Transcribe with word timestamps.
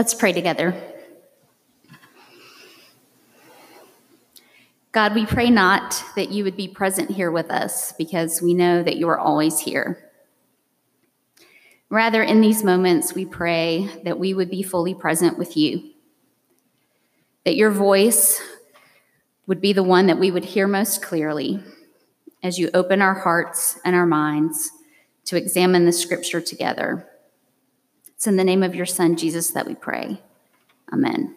Let's 0.00 0.14
pray 0.14 0.32
together. 0.32 0.74
God, 4.92 5.14
we 5.14 5.26
pray 5.26 5.50
not 5.50 6.02
that 6.16 6.30
you 6.30 6.42
would 6.42 6.56
be 6.56 6.68
present 6.68 7.10
here 7.10 7.30
with 7.30 7.50
us 7.50 7.92
because 7.98 8.40
we 8.40 8.54
know 8.54 8.82
that 8.82 8.96
you 8.96 9.10
are 9.10 9.18
always 9.18 9.60
here. 9.60 10.10
Rather, 11.90 12.22
in 12.22 12.40
these 12.40 12.64
moments, 12.64 13.14
we 13.14 13.26
pray 13.26 13.90
that 14.04 14.18
we 14.18 14.32
would 14.32 14.48
be 14.48 14.62
fully 14.62 14.94
present 14.94 15.36
with 15.36 15.54
you, 15.54 15.90
that 17.44 17.56
your 17.56 17.70
voice 17.70 18.40
would 19.46 19.60
be 19.60 19.74
the 19.74 19.82
one 19.82 20.06
that 20.06 20.18
we 20.18 20.30
would 20.30 20.46
hear 20.46 20.66
most 20.66 21.02
clearly 21.02 21.62
as 22.42 22.58
you 22.58 22.70
open 22.72 23.02
our 23.02 23.20
hearts 23.20 23.78
and 23.84 23.94
our 23.94 24.06
minds 24.06 24.70
to 25.26 25.36
examine 25.36 25.84
the 25.84 25.92
scripture 25.92 26.40
together. 26.40 27.09
It's 28.20 28.26
in 28.26 28.36
the 28.36 28.44
name 28.44 28.62
of 28.62 28.74
your 28.74 28.84
Son, 28.84 29.16
Jesus, 29.16 29.52
that 29.52 29.66
we 29.66 29.74
pray. 29.74 30.20
Amen. 30.92 31.34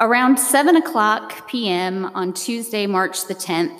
Around 0.00 0.38
7 0.38 0.76
o'clock 0.76 1.46
p.m. 1.46 2.06
on 2.14 2.32
Tuesday, 2.32 2.86
March 2.86 3.26
the 3.26 3.34
10th, 3.34 3.78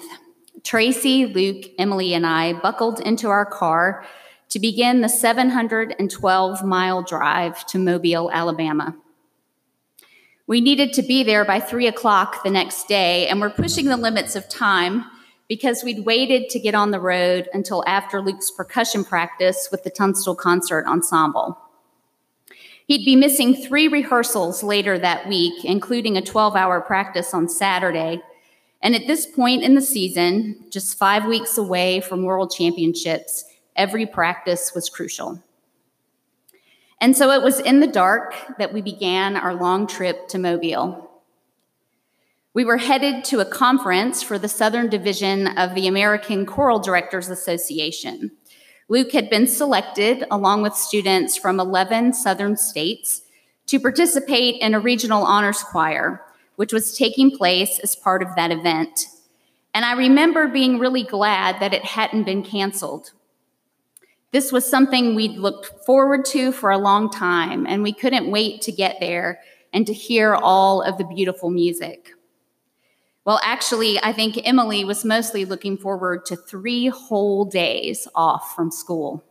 Tracy, 0.64 1.24
Luke, 1.24 1.64
Emily, 1.78 2.12
and 2.12 2.26
I 2.26 2.52
buckled 2.52 3.00
into 3.00 3.30
our 3.30 3.46
car 3.46 4.04
to 4.50 4.58
begin 4.58 5.00
the 5.00 5.08
712 5.08 6.62
mile 6.62 7.02
drive 7.02 7.64
to 7.68 7.78
Mobile, 7.78 8.30
Alabama. 8.30 8.94
We 10.46 10.60
needed 10.60 10.92
to 10.92 11.02
be 11.02 11.22
there 11.22 11.46
by 11.46 11.58
3 11.58 11.86
o'clock 11.86 12.44
the 12.44 12.50
next 12.50 12.86
day, 12.86 13.28
and 13.28 13.40
we're 13.40 13.48
pushing 13.48 13.86
the 13.86 13.96
limits 13.96 14.36
of 14.36 14.46
time 14.46 15.06
because 15.48 15.84
we'd 15.84 16.04
waited 16.04 16.48
to 16.50 16.58
get 16.58 16.74
on 16.74 16.90
the 16.90 17.00
road 17.00 17.48
until 17.52 17.84
after 17.86 18.20
Luke's 18.20 18.50
percussion 18.50 19.04
practice 19.04 19.68
with 19.70 19.84
the 19.84 19.90
Tunstall 19.90 20.34
Concert 20.34 20.86
Ensemble. 20.86 21.58
He'd 22.86 23.04
be 23.04 23.16
missing 23.16 23.54
three 23.54 23.88
rehearsals 23.88 24.62
later 24.62 24.98
that 24.98 25.28
week, 25.28 25.64
including 25.64 26.16
a 26.16 26.22
12 26.22 26.54
hour 26.54 26.80
practice 26.80 27.32
on 27.32 27.48
Saturday. 27.48 28.20
And 28.82 28.94
at 28.94 29.06
this 29.06 29.24
point 29.24 29.62
in 29.62 29.74
the 29.74 29.80
season, 29.80 30.64
just 30.68 30.98
five 30.98 31.24
weeks 31.24 31.56
away 31.56 32.00
from 32.00 32.24
World 32.24 32.52
Championships, 32.54 33.44
every 33.76 34.04
practice 34.04 34.72
was 34.74 34.90
crucial. 34.90 35.42
And 37.00 37.16
so 37.16 37.30
it 37.30 37.42
was 37.42 37.60
in 37.60 37.80
the 37.80 37.86
dark 37.86 38.34
that 38.58 38.72
we 38.72 38.82
began 38.82 39.36
our 39.36 39.54
long 39.54 39.86
trip 39.86 40.28
to 40.28 40.38
Mobile. 40.38 41.03
We 42.54 42.64
were 42.64 42.76
headed 42.76 43.24
to 43.24 43.40
a 43.40 43.44
conference 43.44 44.22
for 44.22 44.38
the 44.38 44.48
Southern 44.48 44.88
Division 44.88 45.48
of 45.58 45.74
the 45.74 45.88
American 45.88 46.46
Choral 46.46 46.78
Directors 46.78 47.28
Association. 47.28 48.30
Luke 48.88 49.10
had 49.10 49.28
been 49.28 49.48
selected, 49.48 50.24
along 50.30 50.62
with 50.62 50.76
students 50.76 51.36
from 51.36 51.58
11 51.58 52.12
southern 52.12 52.56
states, 52.56 53.22
to 53.66 53.80
participate 53.80 54.62
in 54.62 54.72
a 54.72 54.78
regional 54.78 55.24
honors 55.24 55.64
choir, 55.64 56.22
which 56.54 56.72
was 56.72 56.96
taking 56.96 57.36
place 57.36 57.80
as 57.80 57.96
part 57.96 58.22
of 58.22 58.28
that 58.36 58.52
event. 58.52 59.06
And 59.74 59.84
I 59.84 59.94
remember 59.94 60.46
being 60.46 60.78
really 60.78 61.02
glad 61.02 61.58
that 61.58 61.74
it 61.74 61.84
hadn't 61.84 62.22
been 62.22 62.44
canceled. 62.44 63.10
This 64.30 64.52
was 64.52 64.64
something 64.64 65.16
we'd 65.16 65.38
looked 65.38 65.84
forward 65.84 66.24
to 66.26 66.52
for 66.52 66.70
a 66.70 66.78
long 66.78 67.10
time, 67.10 67.66
and 67.66 67.82
we 67.82 67.92
couldn't 67.92 68.30
wait 68.30 68.62
to 68.62 68.70
get 68.70 69.00
there 69.00 69.40
and 69.72 69.88
to 69.88 69.92
hear 69.92 70.36
all 70.36 70.82
of 70.82 70.98
the 70.98 71.04
beautiful 71.04 71.50
music. 71.50 72.13
Well, 73.24 73.40
actually, 73.42 73.98
I 74.02 74.12
think 74.12 74.38
Emily 74.44 74.84
was 74.84 75.02
mostly 75.02 75.46
looking 75.46 75.78
forward 75.78 76.26
to 76.26 76.36
three 76.36 76.88
whole 76.88 77.46
days 77.46 78.06
off 78.14 78.54
from 78.54 78.70
school. 78.70 79.24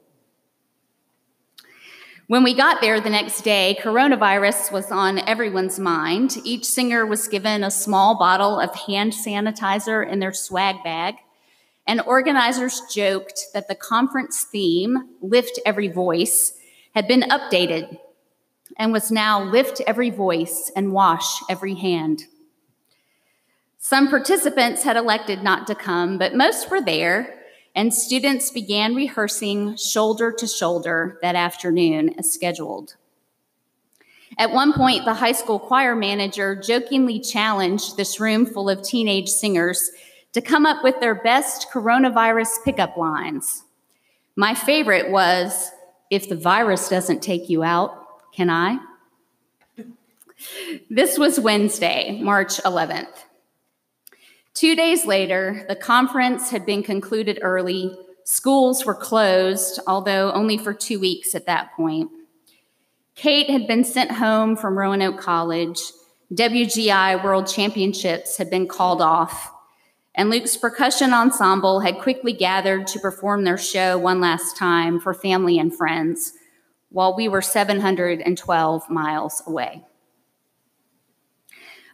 When 2.26 2.44
we 2.44 2.56
got 2.56 2.82
there 2.82 3.00
the 3.00 3.12
next 3.12 3.42
day, 3.42 3.78
coronavirus 3.80 4.72
was 4.72 4.90
on 4.92 5.20
everyone's 5.20 5.78
mind. 5.78 6.38
Each 6.44 6.66
singer 6.66 7.06
was 7.06 7.28
given 7.28 7.64
a 7.64 7.70
small 7.70 8.18
bottle 8.18 8.60
of 8.60 8.74
hand 8.74 9.14
sanitizer 9.14 10.10
in 10.10 10.18
their 10.18 10.34
swag 10.34 10.84
bag, 10.84 11.16
and 11.86 12.02
organizers 12.02 12.82
joked 12.92 13.48
that 13.54 13.68
the 13.68 13.76
conference 13.76 14.44
theme, 14.52 15.10
Lift 15.22 15.60
Every 15.66 15.90
Voice, 15.90 16.54
had 16.96 17.08
been 17.08 17.22
updated 17.24 18.00
and 18.76 18.92
was 18.92 19.12
now 19.12 19.44
Lift 19.44 19.82
Every 19.86 20.10
Voice 20.10 20.72
and 20.76 20.94
Wash 20.94 21.42
Every 21.48 21.76
Hand. 21.76 22.24
Some 23.86 24.08
participants 24.08 24.84
had 24.84 24.96
elected 24.96 25.44
not 25.44 25.68
to 25.68 25.76
come, 25.76 26.18
but 26.18 26.34
most 26.34 26.72
were 26.72 26.80
there, 26.80 27.42
and 27.76 27.94
students 27.94 28.50
began 28.50 28.96
rehearsing 28.96 29.76
shoulder 29.76 30.32
to 30.32 30.48
shoulder 30.48 31.20
that 31.22 31.36
afternoon 31.36 32.16
as 32.18 32.32
scheduled. 32.32 32.96
At 34.38 34.52
one 34.52 34.72
point, 34.72 35.04
the 35.04 35.16
high 35.16 35.34
school 35.34 35.60
choir 35.60 35.98
manager 35.98 36.56
jokingly 36.56 37.20
challenged 37.20 37.98
this 37.98 38.22
room 38.22 38.46
full 38.46 38.70
of 38.70 38.84
teenage 38.84 39.28
singers 39.28 39.92
to 40.32 40.40
come 40.40 40.66
up 40.66 40.82
with 40.82 41.02
their 41.02 41.16
best 41.16 41.68
coronavirus 41.70 42.64
pickup 42.64 42.96
lines. 42.96 43.64
My 44.38 44.56
favorite 44.56 45.12
was, 45.12 45.72
If 46.10 46.30
the 46.30 46.38
virus 46.38 46.88
doesn't 46.88 47.22
take 47.22 47.50
you 47.50 47.64
out, 47.64 48.32
can 48.34 48.50
I? 48.50 48.80
This 50.90 51.18
was 51.20 51.38
Wednesday, 51.38 52.22
March 52.22 52.60
11th. 52.64 53.26
Two 54.54 54.76
days 54.76 55.06
later, 55.06 55.66
the 55.68 55.76
conference 55.76 56.52
had 56.52 56.66
been 56.66 56.84
concluded 56.84 57.40
early. 57.42 57.98
Schools 58.24 58.86
were 58.86 58.94
closed, 58.94 59.80
although 59.88 60.32
only 60.32 60.58
for 60.60 60.74
two 60.74 61.00
weeks 61.00 61.34
at 61.34 61.48
that 61.48 61.74
point. 61.76 62.12
Kate 63.16 63.50
had 63.50 63.66
been 63.66 63.84
sent 63.84 64.12
home 64.12 64.56
from 64.56 64.78
Roanoke 64.78 65.20
College. 65.20 65.80
WGI 66.34 67.24
World 67.24 67.48
Championships 67.48 68.38
had 68.38 68.50
been 68.50 68.68
called 68.68 69.02
off. 69.02 69.52
And 70.16 70.30
Luke's 70.30 70.56
percussion 70.56 71.14
ensemble 71.14 71.80
had 71.80 72.00
quickly 72.00 72.34
gathered 72.34 72.86
to 72.88 73.00
perform 73.00 73.44
their 73.44 73.58
show 73.58 73.98
one 73.98 74.22
last 74.22 74.56
time 74.56 75.00
for 75.00 75.16
family 75.16 75.58
and 75.58 75.76
friends, 75.76 76.34
while 76.90 77.16
we 77.16 77.28
were 77.28 77.42
712 77.42 78.90
miles 78.90 79.42
away. 79.48 79.84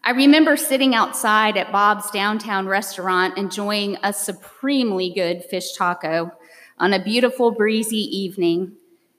I 0.04 0.12
remember 0.12 0.56
sitting 0.56 0.96
outside 0.96 1.58
at 1.58 1.72
Bob's 1.72 2.10
downtown 2.10 2.68
restaurant 2.68 3.38
enjoying 3.38 3.98
a 4.02 4.14
supremely 4.14 5.12
good 5.14 5.44
fish 5.44 5.74
taco 5.74 6.32
on 6.78 6.94
a 6.94 7.04
beautiful 7.04 7.52
breezy 7.52 7.98
evening, 7.98 8.78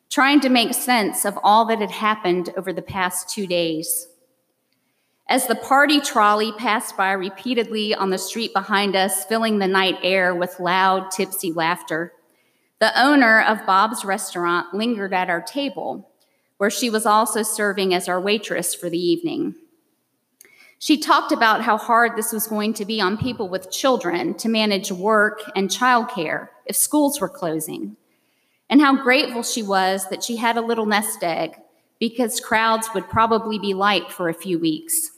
trying 0.09 0.41
to 0.41 0.49
make 0.49 0.73
sense 0.73 1.27
of 1.27 1.39
all 1.43 1.67
that 1.67 1.81
had 1.81 1.91
happened 1.91 2.51
over 2.57 2.73
the 2.73 2.83
past 2.83 3.29
two 3.29 3.47
days. 3.47 4.09
As 5.29 5.47
the 5.47 5.55
party 5.55 6.01
trolley 6.01 6.51
passed 6.53 6.97
by 6.97 7.13
repeatedly 7.13 7.95
on 7.95 8.11
the 8.11 8.19
street 8.19 8.53
behind 8.55 8.97
us, 8.97 9.25
filling 9.25 9.59
the 9.59 9.69
night 9.69 9.99
air 10.03 10.35
with 10.35 10.59
loud, 10.59 11.11
tipsy 11.11 11.53
laughter, 11.53 12.15
the 12.81 12.99
owner 12.99 13.43
of 13.43 13.67
Bob's 13.67 14.05
restaurant 14.05 14.73
lingered 14.73 15.13
at 15.13 15.29
our 15.29 15.43
table, 15.43 16.11
where 16.57 16.71
she 16.71 16.89
was 16.89 17.05
also 17.05 17.43
serving 17.43 17.93
as 17.93 18.09
our 18.09 18.21
waitress 18.21 18.75
for 18.75 18.89
the 18.89 18.99
evening. 18.99 19.55
She 20.83 20.97
talked 20.97 21.31
about 21.31 21.61
how 21.61 21.77
hard 21.77 22.17
this 22.17 22.33
was 22.33 22.47
going 22.47 22.73
to 22.75 22.87
be 22.87 23.03
on 23.03 23.19
people 23.19 23.51
with 23.51 23.71
children 23.71 24.33
to 24.39 24.49
manage 24.49 24.91
work 24.91 25.43
and 25.55 25.69
childcare 25.69 26.49
if 26.65 26.75
schools 26.75 27.21
were 27.21 27.29
closing, 27.29 27.99
and 28.71 28.81
how 28.81 28.97
grateful 28.97 29.43
she 29.43 29.63
was 29.63 30.09
that 30.09 30.25
she 30.25 30.37
had 30.37 30.57
a 30.57 30.63
little 30.63 30.87
nest 30.87 31.23
egg 31.23 31.55
because 31.99 32.41
crowds 32.41 32.89
would 32.95 33.11
probably 33.11 33.59
be 33.59 33.75
light 33.75 34.11
for 34.11 34.31
a 34.31 34.35
few 34.35 34.59
weeks. 34.59 35.11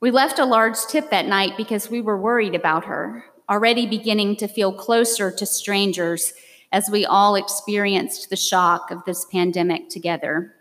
We 0.00 0.10
left 0.10 0.38
a 0.38 0.44
large 0.44 0.76
tip 0.86 1.08
that 1.08 1.26
night 1.26 1.56
because 1.56 1.88
we 1.88 2.02
were 2.02 2.20
worried 2.20 2.54
about 2.54 2.84
her, 2.84 3.24
already 3.48 3.86
beginning 3.86 4.36
to 4.36 4.48
feel 4.48 4.70
closer 4.70 5.30
to 5.30 5.46
strangers 5.46 6.34
as 6.70 6.90
we 6.90 7.06
all 7.06 7.36
experienced 7.36 8.28
the 8.28 8.36
shock 8.36 8.90
of 8.90 9.02
this 9.06 9.24
pandemic 9.24 9.88
together. 9.88 10.56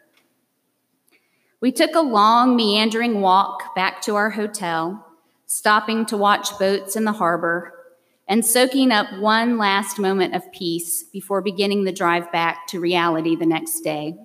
We 1.62 1.74
took 1.74 1.94
a 1.94 2.02
long, 2.02 2.56
meandering 2.56 3.20
walk 3.20 3.76
back 3.76 4.02
to 4.04 4.16
our 4.16 4.30
hotel, 4.30 5.06
stopping 5.46 6.06
to 6.06 6.16
watch 6.16 6.58
boats 6.58 6.96
in 6.96 7.04
the 7.04 7.12
harbor 7.12 7.74
and 8.30 8.46
soaking 8.46 8.92
up 8.92 9.08
one 9.20 9.58
last 9.58 10.00
moment 10.00 10.36
of 10.36 10.50
peace 10.54 11.04
before 11.04 11.42
beginning 11.42 11.84
the 11.84 11.92
drive 11.92 12.32
back 12.32 12.68
to 12.68 12.80
reality 12.80 13.36
the 13.36 13.46
next 13.46 13.82
day. 13.82 14.16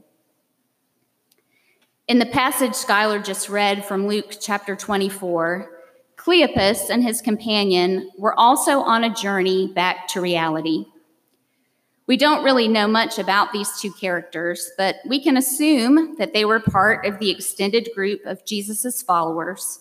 In 2.07 2.19
the 2.21 2.27
passage 2.27 2.73
Skylar 2.73 3.25
just 3.25 3.49
read 3.49 3.85
from 3.85 4.07
Luke 4.07 4.37
chapter 4.41 4.77
24, 4.77 5.71
Cleopas 6.17 6.91
and 6.91 7.03
his 7.03 7.21
companion 7.21 8.11
were 8.17 8.39
also 8.39 8.81
on 8.81 9.03
a 9.03 9.15
journey 9.15 9.73
back 9.75 10.07
to 10.09 10.21
reality. 10.21 10.85
We 12.07 12.19
don't 12.19 12.45
really 12.45 12.69
know 12.69 12.87
much 12.87 13.19
about 13.19 13.53
these 13.53 13.81
two 13.81 13.91
characters, 13.93 14.71
but 14.77 14.97
we 15.07 15.23
can 15.23 15.39
assume 15.39 16.17
that 16.19 16.35
they 16.35 16.45
were 16.45 16.61
part 16.61 17.07
of 17.07 17.19
the 17.19 17.31
extended 17.31 17.89
group 17.95 18.21
of 18.27 18.45
Jesus' 18.45 19.01
followers. 19.01 19.81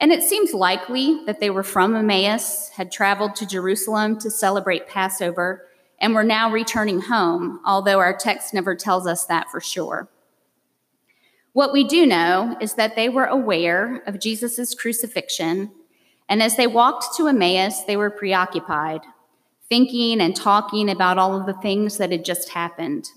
And 0.00 0.10
it 0.10 0.22
seems 0.22 0.54
likely 0.54 1.22
that 1.26 1.40
they 1.40 1.50
were 1.50 1.62
from 1.62 1.94
Emmaus, 1.94 2.70
had 2.70 2.90
traveled 2.90 3.36
to 3.36 3.46
Jerusalem 3.46 4.18
to 4.20 4.30
celebrate 4.30 4.88
Passover, 4.88 5.66
and 5.98 6.14
were 6.14 6.24
now 6.24 6.50
returning 6.50 7.02
home, 7.02 7.60
although 7.64 7.98
our 7.98 8.16
text 8.16 8.52
never 8.54 8.74
tells 8.74 9.06
us 9.06 9.26
that 9.26 9.50
for 9.50 9.60
sure. 9.60 10.08
What 11.52 11.72
we 11.72 11.84
do 11.84 12.04
know 12.06 12.56
is 12.60 12.74
that 12.74 12.96
they 12.96 13.08
were 13.08 13.26
aware 13.26 14.02
of 14.06 14.18
Jesus' 14.18 14.74
crucifixion, 14.74 15.70
and 16.28 16.42
as 16.42 16.56
they 16.56 16.66
walked 16.66 17.16
to 17.16 17.28
Emmaus, 17.28 17.84
they 17.84 17.96
were 17.96 18.10
preoccupied, 18.10 19.02
thinking 19.74 20.20
and 20.20 20.36
talking 20.36 20.88
about 20.88 21.18
all 21.18 21.36
of 21.36 21.46
the 21.46 21.60
things 21.60 21.98
that 21.98 22.12
had 22.12 22.24
just 22.24 22.50
happened. 22.50 23.10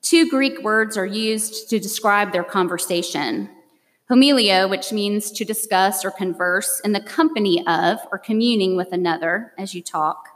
Two 0.00 0.26
Greek 0.30 0.62
words 0.62 0.96
are 0.96 1.04
used 1.04 1.68
to 1.68 1.78
describe 1.78 2.32
their 2.32 2.42
conversation 2.42 3.50
Homileo, 4.10 4.68
which 4.70 4.92
means 4.92 5.30
to 5.32 5.44
discuss 5.44 6.06
or 6.06 6.10
converse 6.10 6.80
in 6.80 6.92
the 6.92 7.02
company 7.02 7.62
of 7.66 7.98
or 8.10 8.18
communing 8.18 8.76
with 8.76 8.92
another 8.92 9.52
as 9.58 9.74
you 9.74 9.82
talk, 9.82 10.26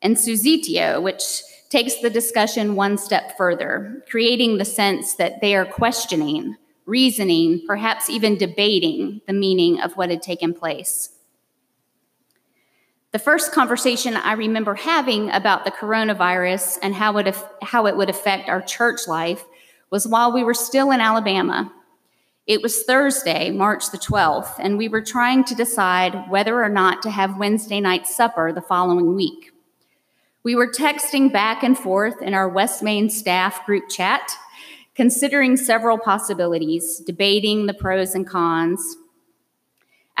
and 0.00 0.16
Susitio, 0.16 1.02
which 1.02 1.42
takes 1.68 1.96
the 1.96 2.08
discussion 2.08 2.76
one 2.76 2.98
step 2.98 3.36
further, 3.36 4.00
creating 4.08 4.58
the 4.58 4.64
sense 4.64 5.14
that 5.14 5.40
they 5.40 5.56
are 5.56 5.66
questioning, 5.66 6.56
reasoning, 6.86 7.62
perhaps 7.66 8.08
even 8.08 8.38
debating 8.38 9.22
the 9.26 9.32
meaning 9.32 9.80
of 9.80 9.96
what 9.96 10.10
had 10.10 10.22
taken 10.22 10.54
place. 10.54 11.19
The 13.12 13.18
first 13.18 13.50
conversation 13.50 14.16
I 14.16 14.34
remember 14.34 14.76
having 14.76 15.30
about 15.30 15.64
the 15.64 15.72
coronavirus 15.72 16.78
and 16.80 16.94
how 16.94 17.16
it, 17.16 17.34
how 17.60 17.86
it 17.86 17.96
would 17.96 18.08
affect 18.08 18.48
our 18.48 18.62
church 18.62 19.08
life 19.08 19.44
was 19.90 20.06
while 20.06 20.32
we 20.32 20.44
were 20.44 20.54
still 20.54 20.92
in 20.92 21.00
Alabama. 21.00 21.72
It 22.46 22.62
was 22.62 22.84
Thursday, 22.84 23.50
March 23.50 23.90
the 23.90 23.98
12th, 23.98 24.54
and 24.60 24.78
we 24.78 24.88
were 24.88 25.02
trying 25.02 25.42
to 25.44 25.56
decide 25.56 26.30
whether 26.30 26.62
or 26.62 26.68
not 26.68 27.02
to 27.02 27.10
have 27.10 27.36
Wednesday 27.36 27.80
night 27.80 28.06
supper 28.06 28.52
the 28.52 28.60
following 28.60 29.16
week. 29.16 29.50
We 30.44 30.54
were 30.54 30.70
texting 30.70 31.32
back 31.32 31.64
and 31.64 31.76
forth 31.76 32.22
in 32.22 32.32
our 32.32 32.48
West 32.48 32.80
Main 32.80 33.10
staff 33.10 33.66
group 33.66 33.88
chat, 33.88 34.36
considering 34.94 35.56
several 35.56 35.98
possibilities, 35.98 37.00
debating 37.00 37.66
the 37.66 37.74
pros 37.74 38.14
and 38.14 38.24
cons. 38.24 38.96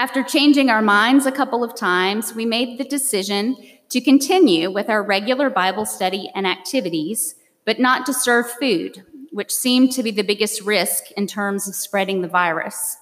After 0.00 0.22
changing 0.22 0.70
our 0.70 0.80
minds 0.80 1.26
a 1.26 1.30
couple 1.30 1.62
of 1.62 1.76
times, 1.76 2.34
we 2.34 2.46
made 2.46 2.78
the 2.78 2.84
decision 2.84 3.54
to 3.90 4.00
continue 4.00 4.70
with 4.70 4.88
our 4.88 5.02
regular 5.02 5.50
Bible 5.50 5.84
study 5.84 6.30
and 6.34 6.46
activities, 6.46 7.34
but 7.66 7.78
not 7.78 8.06
to 8.06 8.14
serve 8.14 8.50
food, 8.50 9.04
which 9.30 9.54
seemed 9.54 9.92
to 9.92 10.02
be 10.02 10.10
the 10.10 10.24
biggest 10.24 10.62
risk 10.62 11.10
in 11.18 11.26
terms 11.26 11.68
of 11.68 11.74
spreading 11.74 12.22
the 12.22 12.28
virus. 12.28 12.96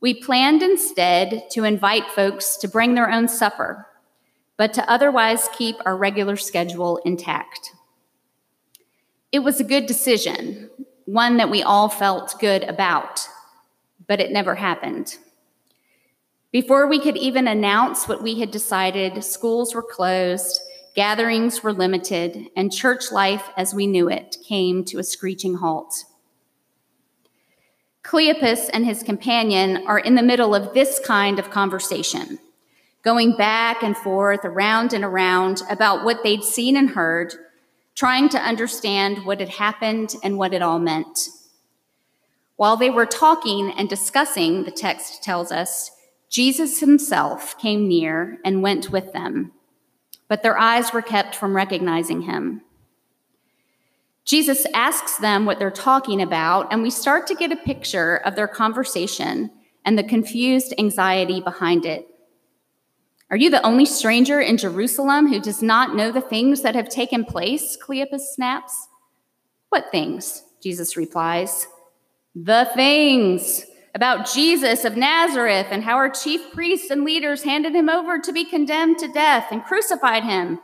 We 0.00 0.14
planned 0.14 0.62
instead 0.62 1.50
to 1.50 1.64
invite 1.64 2.08
folks 2.08 2.56
to 2.56 2.68
bring 2.68 2.94
their 2.94 3.10
own 3.10 3.28
supper 3.28 3.86
but 4.56 4.72
to 4.72 4.90
otherwise 4.90 5.50
keep 5.52 5.76
our 5.84 5.94
regular 5.94 6.36
schedule 6.36 7.02
intact. 7.04 7.74
It 9.30 9.40
was 9.40 9.60
a 9.60 9.64
good 9.64 9.84
decision, 9.84 10.70
one 11.04 11.36
that 11.36 11.50
we 11.50 11.62
all 11.62 11.90
felt 11.90 12.40
good 12.40 12.64
about, 12.64 13.28
but 14.08 14.20
it 14.20 14.30
never 14.30 14.54
happened. 14.54 15.18
Before 16.56 16.86
we 16.86 16.98
could 16.98 17.18
even 17.18 17.48
announce 17.48 18.08
what 18.08 18.22
we 18.22 18.40
had 18.40 18.50
decided, 18.50 19.22
schools 19.22 19.74
were 19.74 19.82
closed, 19.82 20.58
gatherings 20.94 21.62
were 21.62 21.74
limited, 21.74 22.48
and 22.56 22.72
church 22.72 23.12
life 23.12 23.50
as 23.58 23.74
we 23.74 23.86
knew 23.86 24.08
it 24.08 24.38
came 24.42 24.82
to 24.86 24.98
a 24.98 25.04
screeching 25.04 25.56
halt. 25.56 26.06
Cleopas 28.02 28.70
and 28.72 28.86
his 28.86 29.02
companion 29.02 29.86
are 29.86 29.98
in 29.98 30.14
the 30.14 30.22
middle 30.22 30.54
of 30.54 30.72
this 30.72 30.98
kind 30.98 31.38
of 31.38 31.50
conversation 31.50 32.38
going 33.04 33.36
back 33.36 33.82
and 33.82 33.94
forth, 33.94 34.42
around 34.42 34.94
and 34.94 35.04
around 35.04 35.60
about 35.68 36.06
what 36.06 36.22
they'd 36.22 36.42
seen 36.42 36.74
and 36.74 36.88
heard, 36.88 37.34
trying 37.94 38.30
to 38.30 38.38
understand 38.38 39.26
what 39.26 39.40
had 39.40 39.50
happened 39.50 40.14
and 40.24 40.38
what 40.38 40.54
it 40.54 40.62
all 40.62 40.78
meant. 40.78 41.28
While 42.56 42.78
they 42.78 42.88
were 42.88 43.04
talking 43.04 43.72
and 43.72 43.90
discussing, 43.90 44.64
the 44.64 44.70
text 44.70 45.22
tells 45.22 45.52
us, 45.52 45.90
Jesus 46.28 46.80
himself 46.80 47.58
came 47.58 47.88
near 47.88 48.38
and 48.44 48.62
went 48.62 48.90
with 48.90 49.12
them, 49.12 49.52
but 50.28 50.42
their 50.42 50.58
eyes 50.58 50.92
were 50.92 51.02
kept 51.02 51.34
from 51.34 51.54
recognizing 51.54 52.22
him. 52.22 52.62
Jesus 54.24 54.66
asks 54.74 55.18
them 55.18 55.46
what 55.46 55.60
they're 55.60 55.70
talking 55.70 56.20
about, 56.20 56.72
and 56.72 56.82
we 56.82 56.90
start 56.90 57.28
to 57.28 57.34
get 57.34 57.52
a 57.52 57.56
picture 57.56 58.16
of 58.16 58.34
their 58.34 58.48
conversation 58.48 59.52
and 59.84 59.96
the 59.96 60.02
confused 60.02 60.74
anxiety 60.78 61.40
behind 61.40 61.86
it. 61.86 62.08
Are 63.30 63.36
you 63.36 63.50
the 63.50 63.64
only 63.64 63.86
stranger 63.86 64.40
in 64.40 64.56
Jerusalem 64.56 65.28
who 65.28 65.40
does 65.40 65.62
not 65.62 65.94
know 65.94 66.10
the 66.10 66.20
things 66.20 66.62
that 66.62 66.74
have 66.74 66.88
taken 66.88 67.24
place? 67.24 67.76
Cleopas 67.80 68.20
snaps. 68.20 68.88
What 69.68 69.90
things? 69.92 70.42
Jesus 70.62 70.96
replies. 70.96 71.68
The 72.34 72.68
things 72.74 73.64
about 73.96 74.30
Jesus 74.30 74.84
of 74.84 74.94
Nazareth 74.94 75.68
and 75.70 75.82
how 75.82 75.94
our 75.94 76.10
chief 76.10 76.52
priests 76.52 76.90
and 76.90 77.02
leaders 77.02 77.44
handed 77.44 77.74
him 77.74 77.88
over 77.88 78.18
to 78.18 78.30
be 78.30 78.44
condemned 78.44 78.98
to 78.98 79.08
death 79.08 79.46
and 79.50 79.64
crucified 79.64 80.22
him. 80.22 80.60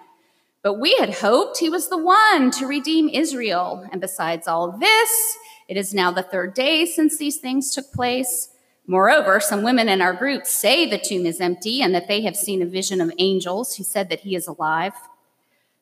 But 0.63 0.79
we 0.79 0.95
had 0.97 1.15
hoped 1.15 1.57
he 1.57 1.71
was 1.71 1.89
the 1.89 1.97
one 1.97 2.51
to 2.51 2.67
redeem 2.67 3.09
Israel. 3.09 3.89
And 3.91 4.03
besides 4.03 4.47
all 4.47 4.77
this, 4.79 5.39
it 5.67 5.79
is 5.79 5.95
now 5.95 6.11
the 6.11 6.23
third 6.23 6.53
day 6.53 6.85
since 6.85 7.17
these 7.17 7.39
things 7.39 7.75
took 7.75 7.91
place. 7.95 8.51
Moreover, 8.87 9.41
some 9.41 9.63
women 9.63 9.89
in 9.89 10.03
our 10.03 10.13
group 10.13 10.45
say 10.45 10.85
the 10.85 10.99
tomb 10.99 11.25
is 11.25 11.41
empty 11.41 11.81
and 11.81 11.95
that 11.95 12.09
they 12.09 12.21
have 12.21 12.37
seen 12.37 12.61
a 12.61 12.67
vision 12.67 13.01
of 13.01 13.15
angels 13.17 13.77
who 13.77 13.83
said 13.83 14.11
that 14.11 14.21
he 14.21 14.37
is 14.37 14.47
alive. 14.47 14.93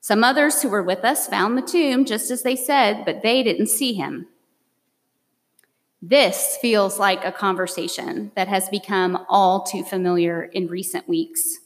Some 0.00 0.22
others 0.22 0.62
who 0.62 0.68
were 0.68 0.84
with 0.84 1.04
us 1.04 1.26
found 1.26 1.58
the 1.58 1.62
tomb 1.62 2.04
just 2.04 2.30
as 2.30 2.44
they 2.44 2.54
said, 2.54 3.04
but 3.04 3.22
they 3.24 3.42
didn't 3.42 3.66
see 3.66 3.94
him. 3.94 4.28
This 6.02 6.56
feels 6.60 6.98
like 6.98 7.24
a 7.24 7.32
conversation 7.32 8.32
that 8.34 8.48
has 8.48 8.68
become 8.68 9.24
all 9.28 9.62
too 9.62 9.84
familiar 9.84 10.44
in 10.44 10.66
recent 10.66 11.08
weeks. 11.08 11.58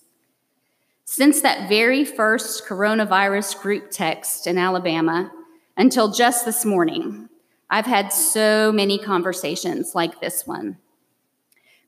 Since 1.04 1.42
that 1.42 1.69
very 1.69 2.04
first 2.04 2.66
coronavirus 2.66 3.60
group 3.60 3.91
text 3.91 4.46
in 4.46 4.58
Alabama 4.58 5.31
until 5.76 6.10
just 6.10 6.44
this 6.44 6.64
morning, 6.64 7.29
I've 7.70 7.86
had 7.86 8.12
so 8.12 8.72
many 8.72 8.98
conversations 8.98 9.94
like 9.94 10.20
this 10.20 10.46
one 10.46 10.79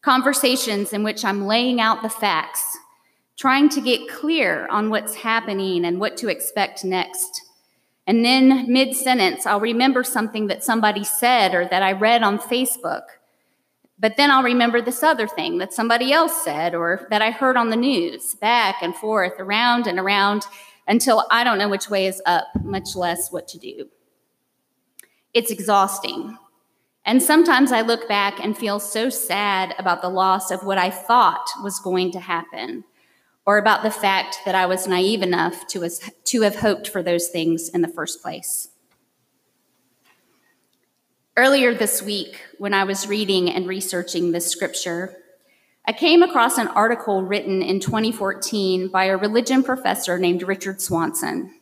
conversations 0.07 0.93
in 0.93 1.03
which 1.03 1.25
I'm 1.25 1.49
laying 1.49 1.81
out 1.81 2.01
the 2.01 2.09
facts, 2.09 2.79
trying 3.37 3.69
to 3.71 3.81
get 3.81 4.09
clear 4.09 4.69
on 4.69 4.89
what's 4.89 5.17
happening 5.17 5.85
and 5.85 5.99
what 5.99 6.17
to 6.19 6.29
expect 6.29 6.85
next. 6.85 7.43
And 8.07 8.25
then 8.25 8.73
mid 8.73 8.95
sentence, 8.95 9.47
I'll 9.47 9.61
remember 9.61 10.05
something 10.05 10.47
that 10.47 10.63
somebody 10.63 11.03
said 11.03 11.55
or 11.55 11.67
that 11.67 11.83
I 11.83 11.93
read 11.93 12.23
on 12.23 12.39
Facebook. 12.39 13.03
But 13.99 14.17
then 14.17 14.31
I'll 14.31 14.43
remember 14.43 14.81
this 14.81 15.03
other 15.03 15.27
thing 15.27 15.59
that 15.59 15.73
somebody 15.73 16.13
else 16.13 16.45
said 16.45 16.75
or 16.75 17.07
that 17.11 17.23
I 17.23 17.31
heard 17.31 17.57
on 17.57 17.71
the 17.71 17.77
news, 17.77 18.35
back 18.35 18.77
and 18.83 18.95
forth, 18.95 19.33
around 19.39 19.87
and 19.87 19.99
around, 19.99 20.47
until 20.87 21.27
I 21.31 21.45
don't 21.45 21.59
know 21.59 21.69
which 21.69 21.91
way 21.91 22.07
is 22.07 22.23
up, 22.27 22.45
much 22.63 22.95
less 22.95 23.33
what 23.33 23.49
to 23.49 23.59
do. 23.59 23.89
It's 25.35 25.51
exhausting. 25.51 26.39
And 27.05 27.23
sometimes 27.23 27.73
I 27.73 27.81
look 27.81 28.09
back 28.09 28.39
and 28.39 28.57
feel 28.57 28.81
so 28.81 29.09
sad 29.09 29.75
about 29.79 30.03
the 30.03 30.09
loss 30.09 30.51
of 30.51 30.65
what 30.65 30.79
I 30.79 30.91
thought 30.91 31.47
was 31.63 31.81
going 31.81 32.13
to 32.13 32.21
happen, 32.21 32.85
or 33.47 33.59
about 33.59 33.85
the 33.85 33.91
fact 33.91 34.41
that 34.45 34.57
I 34.57 34.67
was 34.67 34.89
naive 34.89 35.23
enough 35.23 35.67
to, 35.69 35.89
to 36.25 36.43
have 36.43 36.57
hoped 36.57 36.89
for 36.89 37.03
those 37.03 37.29
things 37.29 37.69
in 37.69 37.81
the 37.81 37.89
first 37.89 38.21
place. 38.21 38.69
Earlier 41.37 41.75
this 41.75 42.03
week, 42.03 42.41
when 42.59 42.75
I 42.75 42.85
was 42.85 43.07
reading 43.07 43.51
and 43.51 43.69
researching 43.69 44.33
this 44.33 44.51
scripture, 44.51 45.17
I 45.85 45.93
came 45.93 46.23
across 46.23 46.59
an 46.59 46.69
article 46.69 47.23
written 47.23 47.63
in 47.63 47.79
2014 47.79 48.89
by 48.89 49.05
a 49.05 49.17
religion 49.17 49.63
professor 49.63 50.19
named 50.19 50.43
Richard 50.43 50.81
Swanson. 50.81 51.55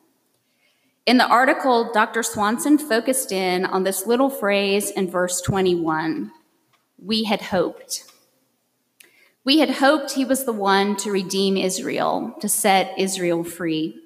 In 1.04 1.18
the 1.18 1.26
article, 1.26 1.92
Dr. 1.92 2.22
Swanson 2.22 2.78
focused 2.78 3.30
in 3.30 3.66
on 3.66 3.82
this 3.82 4.06
little 4.06 4.30
phrase 4.30 4.90
in 4.90 5.10
verse 5.10 5.42
21 5.42 6.30
We 6.96 7.24
had 7.24 7.42
hoped. 7.42 8.04
We 9.44 9.58
had 9.58 9.70
hoped 9.70 10.12
he 10.12 10.24
was 10.24 10.44
the 10.44 10.52
one 10.52 10.96
to 10.96 11.10
redeem 11.10 11.58
Israel, 11.58 12.34
to 12.40 12.48
set 12.48 12.98
Israel 12.98 13.44
free. 13.44 14.00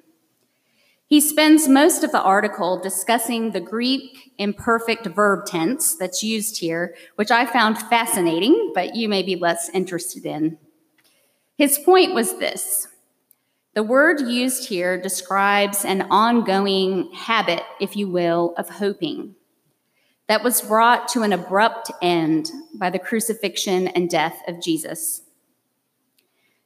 He 1.07 1.21
spends 1.21 1.67
most 1.67 2.03
of 2.03 2.11
the 2.11 2.21
article 2.21 2.79
discussing 2.79 3.51
the 3.51 3.61
Greek 3.61 4.33
imperfect 4.37 5.07
verb 5.07 5.45
tense 5.45 5.95
that's 5.95 6.21
used 6.21 6.59
here, 6.59 6.93
which 7.15 7.31
I 7.31 7.45
found 7.45 7.77
fascinating, 7.77 8.73
but 8.75 8.95
you 8.95 9.07
may 9.07 9.23
be 9.23 9.35
less 9.35 9.69
interested 9.69 10.25
in. 10.25 10.57
His 11.57 11.79
point 11.79 12.13
was 12.13 12.37
this 12.37 12.87
the 13.75 13.83
word 13.83 14.19
used 14.19 14.67
here 14.67 15.01
describes 15.01 15.85
an 15.85 16.01
ongoing 16.11 17.11
habit, 17.13 17.63
if 17.79 17.95
you 17.95 18.09
will, 18.09 18.53
of 18.57 18.69
hoping 18.69 19.35
that 20.27 20.43
was 20.43 20.61
brought 20.61 21.07
to 21.09 21.23
an 21.23 21.33
abrupt 21.33 21.91
end 22.01 22.51
by 22.75 22.89
the 22.89 22.99
crucifixion 22.99 23.87
and 23.87 24.09
death 24.09 24.41
of 24.47 24.61
Jesus. 24.61 25.23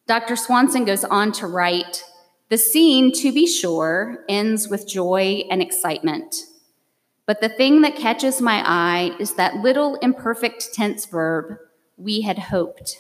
Dr. 0.06 0.36
Swanson 0.36 0.84
goes 0.84 1.04
on 1.06 1.32
to 1.34 1.48
write 1.48 2.04
The 2.50 2.58
scene, 2.58 3.12
to 3.14 3.32
be 3.32 3.48
sure, 3.48 4.26
ends 4.28 4.68
with 4.68 4.88
joy 4.88 5.44
and 5.50 5.62
excitement. 5.62 6.36
But 7.26 7.40
the 7.40 7.50
thing 7.50 7.82
that 7.82 7.96
catches 7.96 8.42
my 8.42 8.62
eye 8.66 9.16
is 9.18 9.36
that 9.36 9.58
little 9.58 9.96
imperfect 9.96 10.74
tense 10.74 11.06
verb, 11.06 11.58
we 11.96 12.22
had 12.22 12.38
hoped. 12.38 12.98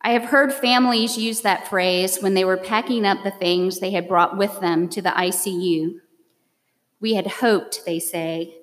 I 0.00 0.10
have 0.10 0.26
heard 0.26 0.52
families 0.52 1.18
use 1.18 1.40
that 1.40 1.66
phrase 1.66 2.18
when 2.20 2.34
they 2.34 2.44
were 2.44 2.56
packing 2.56 3.04
up 3.04 3.24
the 3.24 3.32
things 3.32 3.80
they 3.80 3.90
had 3.90 4.06
brought 4.06 4.36
with 4.36 4.60
them 4.60 4.88
to 4.90 5.02
the 5.02 5.10
ICU. 5.10 5.94
We 7.00 7.14
had 7.14 7.26
hoped, 7.26 7.84
they 7.84 7.98
say, 7.98 8.54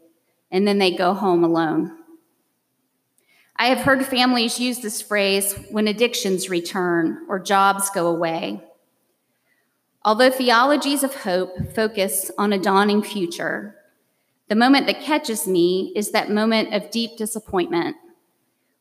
and 0.50 0.66
then 0.66 0.78
they 0.78 0.96
go 0.96 1.14
home 1.14 1.44
alone. 1.44 1.98
I 3.62 3.66
have 3.66 3.82
heard 3.82 4.04
families 4.04 4.60
use 4.60 4.80
this 4.80 5.04
phrase 5.04 5.54
when 5.70 5.88
addictions 5.88 6.50
return 6.50 7.28
or 7.30 7.38
jobs 7.38 7.92
go 7.92 8.08
away. 8.08 8.60
Although 10.04 10.32
theologies 10.32 11.04
of 11.04 11.14
hope 11.18 11.52
focus 11.76 12.32
on 12.40 12.54
a 12.54 12.58
dawning 12.58 13.04
future, 13.04 13.76
the 14.48 14.56
moment 14.56 14.88
that 14.88 15.02
catches 15.04 15.46
me 15.46 15.94
is 15.96 16.10
that 16.10 16.32
moment 16.32 16.74
of 16.74 16.90
deep 16.90 17.18
disappointment 17.18 17.98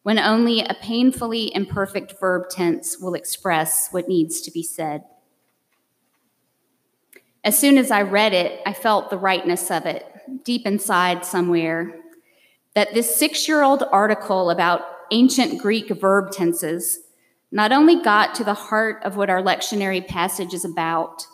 when 0.03 0.19
only 0.19 0.61
a 0.63 0.73
painfully 0.81 1.55
imperfect 1.55 2.19
verb 2.19 2.49
tense 2.49 2.99
will 2.99 3.13
express 3.13 3.91
what 3.91 4.09
needs 4.09 4.41
to 4.41 4.51
be 4.51 4.63
said. 4.63 5.05
As 7.45 7.59
soon 7.59 7.77
as 7.77 7.91
I 7.91 8.01
read 8.01 8.33
it, 8.33 8.63
I 8.65 8.73
felt 8.73 9.11
the 9.11 9.19
rightness 9.19 9.71
of 9.71 9.85
it 9.85 10.07
deep 10.43 10.67
inside 10.67 11.27
somewhere 11.27 12.01
that 12.75 12.95
this 12.95 13.15
six 13.15 13.49
year 13.49 13.63
old 13.63 13.85
article 13.91 14.51
about 14.51 14.83
ancient 15.11 15.61
Greek 15.61 15.89
verb 15.89 16.33
tenses 16.33 17.01
not 17.53 17.73
only 17.73 18.01
got 18.03 18.35
to 18.37 18.45
the 18.45 18.55
heart 18.55 19.03
of 19.03 19.17
what 19.17 19.31
our 19.31 19.43
lectionary 19.43 20.07
passage 20.07 20.55
is 20.55 20.65
about, 20.65 21.27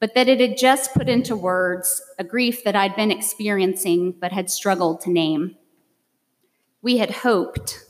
but 0.00 0.14
that 0.14 0.28
it 0.28 0.40
had 0.40 0.56
just 0.56 0.94
put 0.94 1.08
into 1.08 1.36
words 1.36 2.02
a 2.18 2.24
grief 2.24 2.64
that 2.64 2.76
I'd 2.76 2.96
been 2.96 3.10
experiencing 3.10 4.12
but 4.12 4.32
had 4.32 4.50
struggled 4.50 5.00
to 5.02 5.10
name. 5.10 5.56
We 6.82 6.98
had 6.98 7.10
hoped 7.10 7.84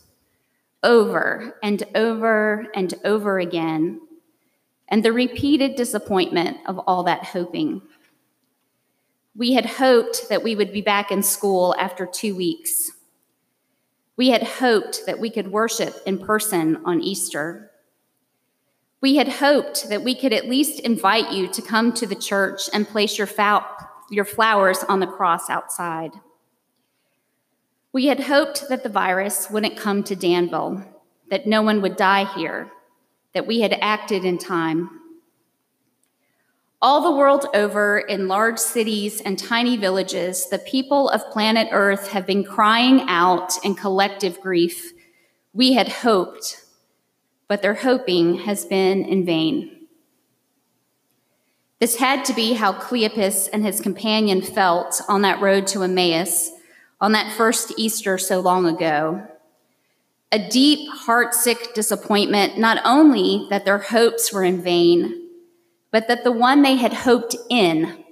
over 0.83 1.57
and 1.63 1.83
over 1.95 2.67
and 2.75 2.95
over 3.05 3.39
again, 3.39 4.01
and 4.89 5.05
the 5.05 5.13
repeated 5.13 5.75
disappointment 5.75 6.59
of 6.67 6.79
all 6.81 7.03
that 7.05 7.25
hoping. 7.25 7.83
We 9.37 9.53
had 9.53 9.67
hoped 9.67 10.31
that 10.31 10.43
we 10.43 10.57
would 10.57 10.73
be 10.73 10.81
back 10.81 11.11
in 11.11 11.23
school 11.23 11.75
after 11.79 12.07
two 12.07 12.35
weeks. 12.35 12.93
We 14.17 14.31
had 14.31 14.43
hoped 14.43 15.05
that 15.05 15.19
we 15.19 15.29
could 15.29 15.53
worship 15.53 15.95
in 16.07 16.19
person 16.19 16.79
on 16.87 17.03
Easter. 17.03 17.71
We 19.03 19.17
had 19.17 19.29
hoped 19.29 19.91
that 19.91 20.03
we 20.03 20.15
could 20.15 20.33
at 20.33 20.49
least 20.49 20.81
invite 20.81 21.33
you 21.33 21.49
to 21.49 21.61
come 21.61 21.93
to 21.93 22.07
the 22.07 22.15
church 22.15 22.63
and 22.73 22.89
place 22.89 23.19
your, 23.19 23.29
your 24.11 24.25
flowers 24.25 24.83
on 24.85 25.01
the 25.01 25.07
cross 25.07 25.51
outside. 25.51 26.13
We 27.93 28.07
had 28.07 28.21
hoped 28.21 28.71
that 28.71 28.83
the 28.83 28.89
virus 28.89 29.51
wouldn't 29.51 29.77
come 29.77 30.03
to 30.05 30.17
Danville, 30.17 30.83
that 31.29 31.47
no 31.47 31.61
one 31.61 31.83
would 31.83 31.97
die 31.97 32.25
here, 32.25 32.71
that 33.35 33.47
we 33.47 33.61
had 33.61 33.77
acted 33.83 34.25
in 34.25 34.39
time. 34.39 34.89
All 36.87 37.01
the 37.01 37.11
world 37.11 37.47
over, 37.53 37.99
in 37.99 38.29
large 38.29 38.61
cities 38.61 39.21
and 39.21 39.37
tiny 39.37 39.77
villages, 39.77 40.49
the 40.49 40.61
people 40.61 41.09
of 41.09 41.29
planet 41.33 41.67
Earth 41.73 42.13
have 42.13 42.29
been 42.29 42.45
crying 42.45 43.01
out 43.09 43.55
in 43.65 43.75
collective 43.75 44.41
grief. 44.41 44.93
We 45.53 45.73
had 45.73 45.89
hoped 45.89 46.63
but 47.49 47.61
their 47.61 47.75
hoping 47.75 48.37
has 48.39 48.65
been 48.65 49.05
in 49.05 49.27
vain. 49.27 49.89
This 51.81 51.97
had 51.97 52.25
to 52.27 52.33
be 52.33 52.53
how 52.53 52.73
Cleopas 52.73 53.49
and 53.53 53.67
his 53.67 53.81
companion 53.81 54.41
felt 54.41 55.03
on 55.09 55.23
that 55.23 55.41
road 55.41 55.67
to 55.69 55.83
Emmaus 55.83 56.53
on 57.01 57.11
that 57.13 57.33
first 57.33 57.73
Easter 57.77 58.17
so 58.17 58.39
long 58.39 58.65
ago. 58.65 59.27
A 60.31 60.49
deep, 60.49 60.89
heartsick 61.05 61.75
disappointment, 61.75 62.59
not 62.59 62.81
only 62.85 63.49
that 63.51 63.65
their 63.65 63.79
hopes 63.79 64.33
were 64.33 64.45
in 64.45 64.63
vain, 64.63 65.26
but 65.91 66.09
that 66.09 66.25
the 66.25 66.33
one 66.33 66.63
they 66.63 66.77
had 66.77 66.93
hoped 66.93 67.37
in, 67.49 68.05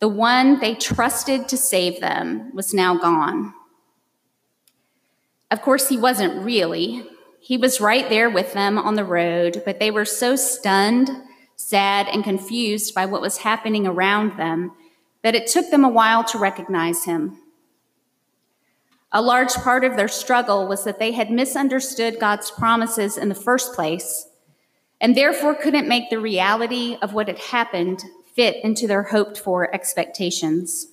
the 0.00 0.08
one 0.08 0.60
they 0.60 0.74
trusted 0.74 1.48
to 1.48 1.56
save 1.56 2.00
them, 2.00 2.54
was 2.54 2.74
now 2.74 2.96
gone. 2.96 3.54
Of 5.50 5.62
course, 5.62 5.88
he 5.88 5.96
wasn't 5.96 6.44
really, 6.44 7.06
he 7.40 7.56
was 7.56 7.80
right 7.80 8.08
there 8.08 8.30
with 8.30 8.54
them 8.54 8.78
on 8.78 8.94
the 8.94 9.04
road, 9.04 9.62
but 9.64 9.78
they 9.78 9.90
were 9.90 10.04
so 10.04 10.34
stunned, 10.34 11.10
sad, 11.56 12.08
and 12.08 12.24
confused 12.24 12.94
by 12.94 13.06
what 13.06 13.20
was 13.20 13.38
happening 13.38 13.86
around 13.86 14.38
them 14.38 14.72
that 15.22 15.34
it 15.34 15.46
took 15.46 15.70
them 15.70 15.84
a 15.84 15.88
while 15.88 16.24
to 16.24 16.38
recognize 16.38 17.04
him. 17.04 17.38
A 19.12 19.22
large 19.22 19.54
part 19.54 19.84
of 19.84 19.96
their 19.96 20.08
struggle 20.08 20.66
was 20.66 20.84
that 20.84 20.98
they 20.98 21.12
had 21.12 21.30
misunderstood 21.30 22.18
God's 22.18 22.50
promises 22.50 23.16
in 23.16 23.28
the 23.28 23.34
first 23.34 23.72
place 23.74 24.26
and 25.00 25.16
therefore 25.16 25.54
couldn't 25.54 25.88
make 25.88 26.10
the 26.10 26.18
reality 26.18 26.96
of 27.02 27.12
what 27.12 27.28
had 27.28 27.38
happened 27.38 28.02
fit 28.34 28.62
into 28.64 28.86
their 28.86 29.02
hoped 29.02 29.38
for 29.38 29.72
expectations. 29.74 30.88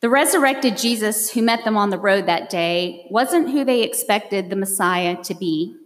The 0.00 0.10
resurrected 0.10 0.76
Jesus 0.76 1.30
who 1.30 1.42
met 1.42 1.64
them 1.64 1.76
on 1.76 1.90
the 1.90 1.98
road 1.98 2.26
that 2.26 2.50
day 2.50 3.06
wasn't 3.10 3.50
who 3.50 3.64
they 3.64 3.82
expected 3.82 4.50
the 4.50 4.56
Messiah 4.56 5.16
to 5.24 5.34
be. 5.34 5.76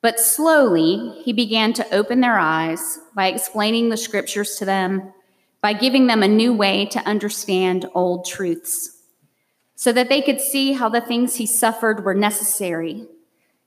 But 0.00 0.18
slowly, 0.18 1.22
he 1.22 1.32
began 1.32 1.72
to 1.74 1.94
open 1.94 2.20
their 2.20 2.38
eyes 2.38 2.98
by 3.14 3.28
explaining 3.28 3.88
the 3.88 3.96
scriptures 3.96 4.56
to 4.56 4.64
them, 4.64 5.12
by 5.60 5.72
giving 5.72 6.08
them 6.08 6.24
a 6.24 6.28
new 6.28 6.52
way 6.52 6.86
to 6.86 6.98
understand 7.06 7.88
old 7.94 8.26
truths, 8.26 8.98
so 9.76 9.92
that 9.92 10.08
they 10.08 10.20
could 10.20 10.40
see 10.40 10.72
how 10.72 10.88
the 10.88 11.00
things 11.00 11.36
he 11.36 11.46
suffered 11.46 12.04
were 12.04 12.14
necessary 12.14 13.06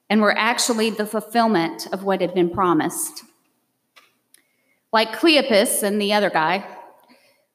and 0.10 0.22
were 0.22 0.38
actually 0.38 0.90
the 0.90 1.06
fulfillment 1.06 1.88
of 1.92 2.04
what 2.04 2.22
had 2.22 2.34
been 2.34 2.50
promised. 2.50 3.24
Like 4.94 5.14
Cleopas 5.14 5.84
and 5.84 6.00
the 6.00 6.14
other 6.14 6.30
guy, 6.30 6.66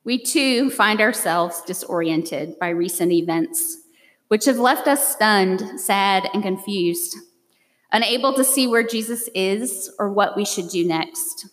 we 0.04 0.22
too 0.22 0.70
find 0.70 1.00
ourselves 1.00 1.62
disoriented 1.66 2.58
by 2.58 2.70
recent 2.70 3.12
events, 3.12 3.78
which 4.28 4.46
have 4.46 4.58
left 4.58 4.88
us 4.88 5.14
stunned, 5.14 5.80
sad, 5.80 6.28
and 6.32 6.42
confused, 6.42 7.16
unable 7.92 8.34
to 8.34 8.44
see 8.44 8.66
where 8.66 8.82
Jesus 8.82 9.28
is 9.34 9.90
or 9.98 10.10
what 10.12 10.36
we 10.36 10.44
should 10.44 10.68
do 10.68 10.86
next. 10.86 11.46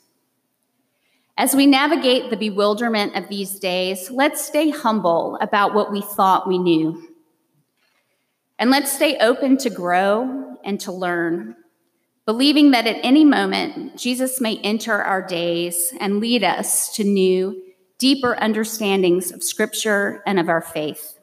As 1.37 1.55
we 1.55 1.67
navigate 1.67 2.31
the 2.31 2.37
bewilderment 2.37 3.15
of 3.15 3.29
these 3.29 3.59
days, 3.59 4.09
let's 4.09 4.43
stay 4.43 4.71
humble 4.71 5.37
about 5.39 5.75
what 5.75 5.91
we 5.91 6.01
thought 6.01 6.47
we 6.47 6.57
knew. 6.57 7.09
And 8.57 8.71
let's 8.71 8.91
stay 8.91 9.17
open 9.19 9.57
to 9.57 9.69
grow 9.69 10.56
and 10.67 10.79
to 10.81 10.91
learn, 10.91 11.55
believing 12.25 12.71
that 12.71 12.85
at 12.85 13.03
any 13.03 13.25
moment, 13.25 13.97
Jesus 13.97 14.39
may 14.39 14.57
enter 14.57 15.01
our 15.01 15.25
days 15.25 15.93
and 15.99 16.19
lead 16.19 16.43
us 16.43 16.93
to 16.95 17.03
new 17.03 17.63
deeper 17.97 18.35
understandings 18.39 19.31
of 19.31 19.41
Scripture 19.41 20.21
and 20.27 20.39
of 20.39 20.49
our 20.49 20.61
faith. 20.61 21.17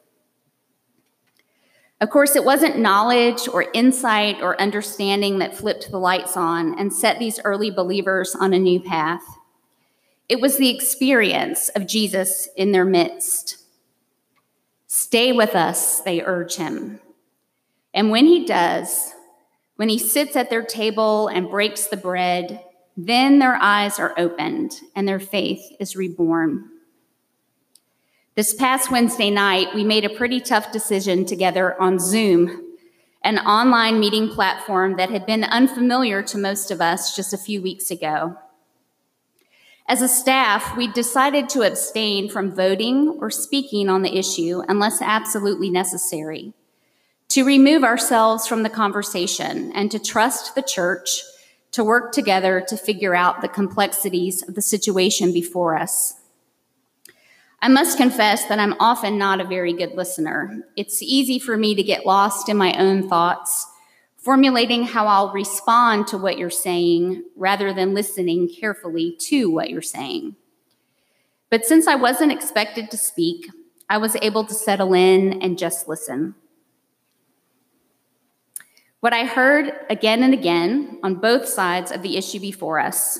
Of 2.01 2.09
course, 2.09 2.35
it 2.35 2.43
wasn't 2.43 2.79
knowledge 2.79 3.47
or 3.47 3.67
insight 3.73 4.41
or 4.41 4.59
understanding 4.59 5.39
that 5.39 5.55
flipped 5.55 5.89
the 5.91 5.99
lights 5.99 6.35
on 6.35 6.77
and 6.77 6.91
set 6.91 7.19
these 7.19 7.39
early 7.45 7.71
believers 7.71 8.35
on 8.35 8.53
a 8.53 8.59
new 8.59 8.81
path. 8.81 9.23
It 10.27 10.41
was 10.41 10.57
the 10.57 10.75
experience 10.75 11.69
of 11.69 11.87
Jesus 11.87 12.49
in 12.57 12.73
their 12.73 12.83
midst. 12.83 13.63
Stay 14.87 15.31
with 15.31 15.55
us, 15.55 16.01
they 16.01 16.21
urge 16.21 16.55
him. 16.55 16.99
And 17.93 18.11
when 18.11 18.25
he 18.25 18.45
does, 18.45 19.14
when 19.75 19.89
he 19.89 19.99
sits 19.99 20.35
at 20.35 20.49
their 20.49 20.63
table 20.63 21.27
and 21.27 21.49
breaks 21.49 21.87
the 21.87 21.97
bread, 21.97 22.63
then 22.97 23.39
their 23.39 23.55
eyes 23.55 23.99
are 23.99 24.13
opened 24.17 24.79
and 24.95 25.07
their 25.07 25.19
faith 25.19 25.61
is 25.79 25.95
reborn. 25.95 26.69
This 28.35 28.53
past 28.53 28.91
Wednesday 28.91 29.29
night, 29.29 29.73
we 29.73 29.83
made 29.83 30.05
a 30.05 30.09
pretty 30.09 30.41
tough 30.41 30.71
decision 30.71 31.25
together 31.25 31.79
on 31.81 31.99
Zoom, 31.99 32.75
an 33.23 33.39
online 33.39 33.99
meeting 33.99 34.29
platform 34.29 34.97
that 34.97 35.09
had 35.09 35.25
been 35.25 35.43
unfamiliar 35.43 36.21
to 36.23 36.37
most 36.37 36.69
of 36.69 36.81
us 36.81 37.15
just 37.15 37.33
a 37.33 37.37
few 37.37 37.61
weeks 37.61 37.91
ago. 37.91 38.35
As 39.87 40.01
a 40.01 40.07
staff, 40.07 40.75
we 40.75 40.87
decided 40.87 41.47
to 41.49 41.61
abstain 41.61 42.27
from 42.27 42.55
voting 42.55 43.17
or 43.21 43.29
speaking 43.29 43.87
on 43.87 44.01
the 44.01 44.17
issue 44.17 44.63
unless 44.67 45.01
absolutely 45.01 45.69
necessary, 45.69 46.53
to 47.35 47.43
remove 47.43 47.83
ourselves 47.83 48.47
from 48.47 48.63
the 48.63 48.69
conversation 48.69 49.69
and 49.73 49.91
to 49.91 49.99
trust 49.99 50.55
the 50.55 50.61
church 50.61 51.21
to 51.69 51.83
work 51.83 52.13
together 52.13 52.63
to 52.65 52.77
figure 52.77 53.13
out 53.13 53.41
the 53.41 53.49
complexities 53.49 54.41
of 54.47 54.55
the 54.55 54.61
situation 54.61 55.33
before 55.33 55.77
us. 55.77 56.13
I 57.61 57.67
must 57.67 57.97
confess 57.97 58.45
that 58.45 58.59
I'm 58.59 58.73
often 58.79 59.17
not 59.17 59.41
a 59.41 59.43
very 59.43 59.73
good 59.73 59.95
listener. 59.95 60.61
It's 60.77 61.01
easy 61.01 61.37
for 61.37 61.57
me 61.57 61.75
to 61.75 61.83
get 61.83 62.05
lost 62.05 62.47
in 62.47 62.55
my 62.55 62.73
own 62.79 63.09
thoughts, 63.09 63.67
formulating 64.15 64.85
how 64.85 65.05
I'll 65.05 65.33
respond 65.33 66.07
to 66.07 66.17
what 66.17 66.37
you're 66.37 66.49
saying 66.49 67.21
rather 67.35 67.73
than 67.73 67.93
listening 67.93 68.47
carefully 68.47 69.13
to 69.23 69.51
what 69.51 69.69
you're 69.69 69.81
saying. 69.81 70.37
But 71.49 71.65
since 71.65 71.85
I 71.85 71.95
wasn't 71.95 72.31
expected 72.31 72.89
to 72.91 72.97
speak, 72.97 73.49
I 73.89 73.97
was 73.97 74.15
able 74.21 74.45
to 74.45 74.53
settle 74.53 74.93
in 74.93 75.41
and 75.41 75.57
just 75.57 75.89
listen. 75.89 76.35
What 79.05 79.13
I 79.13 79.23
heard 79.23 79.71
again 79.87 80.23
and 80.23 80.33
again 80.33 80.97
on 81.03 81.21
both 81.21 81.47
sides 81.47 81.91
of 81.91 82.01
the 82.01 82.17
issue 82.17 82.39
before 82.39 82.79
us 82.79 83.19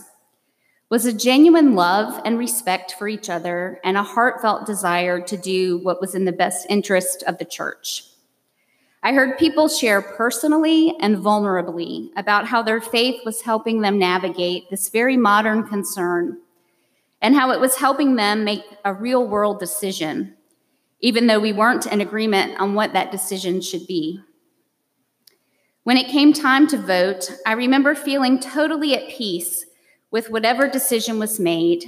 was 0.90 1.06
a 1.06 1.14
genuine 1.14 1.76
love 1.76 2.24
and 2.26 2.40
respect 2.40 2.96
for 2.98 3.08
each 3.08 3.30
other 3.30 3.80
and 3.84 3.96
a 3.96 4.02
heartfelt 4.02 4.66
desire 4.66 5.22
to 5.22 5.38
do 5.38 5.78
what 5.78 6.02
was 6.02 6.16
in 6.16 6.26
the 6.26 6.32
best 6.32 6.66
interest 6.72 7.22
of 7.28 7.38
the 7.38 7.46
church. 7.46 8.04
I 9.04 9.14
heard 9.14 9.38
people 9.38 9.68
share 9.68 10.02
personally 10.02 10.96
and 11.02 11.18
vulnerably 11.18 12.10
about 12.18 12.48
how 12.48 12.64
their 12.64 12.82
faith 12.82 13.22
was 13.24 13.42
helping 13.42 13.82
them 13.82 14.00
navigate 14.00 14.72
this 14.72 14.90
very 14.90 15.18
modern 15.18 15.68
concern 15.68 16.40
and 17.22 17.36
how 17.36 17.52
it 17.52 17.60
was 17.60 17.76
helping 17.76 18.16
them 18.16 18.44
make 18.44 18.64
a 18.86 18.92
real 18.92 19.28
world 19.28 19.60
decision, 19.60 20.34
even 21.02 21.28
though 21.28 21.40
we 21.40 21.54
weren't 21.54 21.86
in 21.86 22.02
agreement 22.02 22.60
on 22.60 22.74
what 22.74 22.94
that 22.94 23.12
decision 23.12 23.62
should 23.62 23.86
be. 23.86 24.20
When 25.86 25.98
it 25.98 26.08
came 26.08 26.34
time 26.34 26.66
to 26.70 26.80
vote, 26.80 27.32
I 27.46 27.52
remember 27.52 27.94
feeling 27.94 28.40
totally 28.40 28.96
at 28.96 29.08
peace 29.08 29.68
with 30.10 30.32
whatever 30.32 30.68
decision 30.68 31.20
was 31.20 31.40
made 31.40 31.86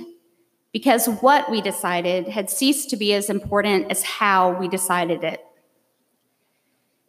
because 0.71 1.07
what 1.07 1.49
we 1.49 1.61
decided 1.61 2.27
had 2.27 2.51
ceased 2.51 2.91
to 2.91 2.95
be 2.95 3.11
as 3.15 3.27
important 3.27 3.89
as 3.89 4.03
how 4.03 4.51
we 4.51 4.67
decided 4.67 5.23
it. 5.23 5.43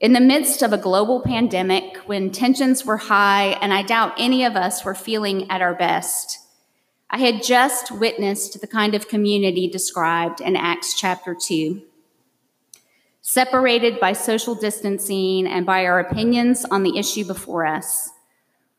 In 0.00 0.14
the 0.14 0.20
midst 0.20 0.62
of 0.62 0.72
a 0.72 0.78
global 0.78 1.20
pandemic, 1.20 1.98
when 2.06 2.30
tensions 2.30 2.86
were 2.86 2.96
high 2.96 3.58
and 3.60 3.74
I 3.74 3.82
doubt 3.82 4.14
any 4.16 4.42
of 4.42 4.56
us 4.56 4.82
were 4.82 4.94
feeling 4.94 5.50
at 5.50 5.60
our 5.60 5.74
best, 5.74 6.38
I 7.10 7.18
had 7.18 7.42
just 7.42 7.90
witnessed 7.90 8.62
the 8.62 8.66
kind 8.66 8.94
of 8.94 9.08
community 9.08 9.68
described 9.68 10.40
in 10.40 10.56
Acts 10.56 10.98
chapter 10.98 11.36
2 11.38 11.82
separated 13.28 14.00
by 14.00 14.10
social 14.10 14.54
distancing 14.54 15.46
and 15.46 15.66
by 15.66 15.84
our 15.84 16.00
opinions 16.00 16.64
on 16.70 16.82
the 16.82 16.96
issue 16.96 17.26
before 17.26 17.66
us. 17.66 18.08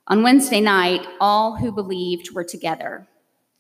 On 0.07 0.23
Wednesday 0.23 0.59
night, 0.59 1.05
all 1.21 1.57
who 1.57 1.71
believed 1.71 2.31
were 2.31 2.43
together 2.43 3.07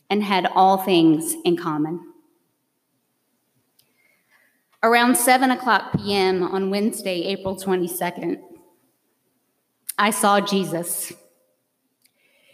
and 0.09 0.23
had 0.23 0.47
all 0.55 0.77
things 0.77 1.35
in 1.45 1.55
common. 1.55 2.11
Around 4.81 5.15
7 5.15 5.51
o'clock 5.51 5.93
p.m. 5.95 6.41
on 6.41 6.71
Wednesday, 6.71 7.21
April 7.21 7.55
22nd, 7.55 8.41
I 9.95 10.09
saw 10.09 10.41
Jesus 10.41 11.13